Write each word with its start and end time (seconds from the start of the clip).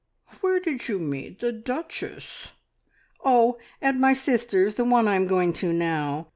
"Where 0.39 0.59
did 0.59 0.87
you 0.87 0.97
meet 0.97 1.41
the 1.41 1.51
Duchess?" 1.51 2.53
"Oh, 3.23 3.59
at 3.83 3.95
my 3.95 4.15
sister's 4.15 4.73
the 4.73 4.83
one 4.83 5.07
I 5.07 5.15
am 5.15 5.27
going 5.27 5.53
to 5.61 5.71
now. 5.71 6.27